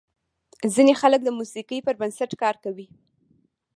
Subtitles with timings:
[0.73, 2.87] ځینې خلک د موسیقۍ پر بنسټ کار کوي.